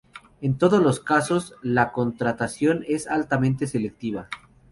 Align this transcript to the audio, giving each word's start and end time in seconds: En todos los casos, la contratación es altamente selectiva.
En 0.41 0.57
todos 0.57 0.81
los 0.81 0.99
casos, 0.99 1.53
la 1.61 1.91
contratación 1.91 2.83
es 2.87 3.05
altamente 3.05 3.67
selectiva. 3.67 4.29